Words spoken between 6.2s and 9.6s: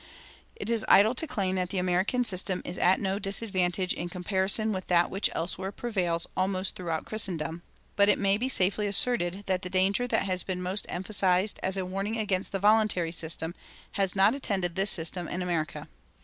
almost throughout Christendom; but it may be safely asserted